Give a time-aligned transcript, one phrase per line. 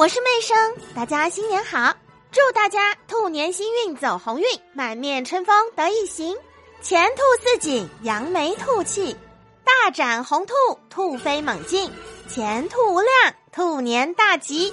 [0.00, 0.56] 我是妹生，
[0.94, 1.94] 大家新年好！
[2.32, 6.34] 祝大家兔年新运走鸿运，满面春风得意行，
[6.80, 9.14] 前兔似锦，扬眉吐气，
[9.62, 10.54] 大展宏兔，
[10.88, 11.92] 兔飞猛进，
[12.30, 14.72] 前兔无量，兔年大吉。